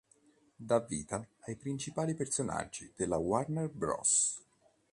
Dà 0.69 0.79
vita 0.79 1.23
ai 1.41 1.55
principali 1.55 2.15
personaggi 2.15 2.91
della 2.95 3.17
Warner 3.17 3.69
Bros. 3.69 4.41